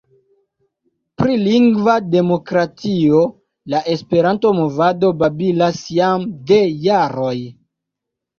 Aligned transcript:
Pri 1.21 1.33
lingva 1.41 1.97
demokratio 2.15 3.19
la 3.75 3.83
Esperanto-movado 3.97 5.13
babilas 5.21 5.83
jam 5.99 6.27
de 6.51 6.59
jaroj. 6.89 7.37